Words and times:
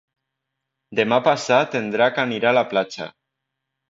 Demà 0.99 1.19
passat 1.27 1.77
en 1.79 1.91
Drac 1.95 2.19
anirà 2.23 2.53
a 2.53 2.57
la 2.61 2.65
platja. 2.75 3.11